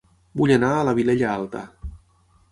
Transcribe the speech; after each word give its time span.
Vull 0.39 0.53
anar 0.53 0.69
a 0.77 0.87
La 0.87 0.95
Vilella 0.99 1.27
Alta 1.33 1.61